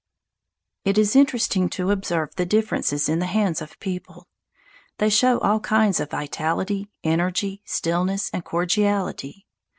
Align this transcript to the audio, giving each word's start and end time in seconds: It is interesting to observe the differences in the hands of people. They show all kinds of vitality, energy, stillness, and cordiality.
It 0.83 0.97
is 0.97 1.15
interesting 1.15 1.69
to 1.77 1.91
observe 1.91 2.33
the 2.33 2.43
differences 2.43 3.07
in 3.07 3.19
the 3.19 3.27
hands 3.27 3.61
of 3.61 3.79
people. 3.79 4.27
They 4.97 5.11
show 5.11 5.37
all 5.41 5.59
kinds 5.59 5.99
of 5.99 6.09
vitality, 6.09 6.89
energy, 7.03 7.61
stillness, 7.65 8.31
and 8.33 8.43
cordiality. 8.43 9.45